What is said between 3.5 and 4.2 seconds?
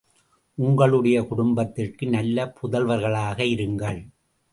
இருங்கள்!